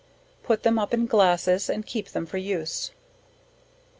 Put 0.41 0.63
them 0.63 0.79
up 0.79 0.95
in 0.95 1.05
glasses, 1.05 1.69
and 1.69 1.85
keep 1.85 2.09
them 2.09 2.25
for 2.25 2.37
use. 2.39 2.89